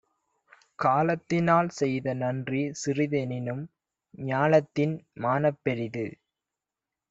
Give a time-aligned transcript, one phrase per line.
[0.79, 3.63] காலத்தி னால்செய்த நன்றி சிறிதுஎனினும்
[4.25, 6.07] ஞாலத்தின் மானப் பெரிது.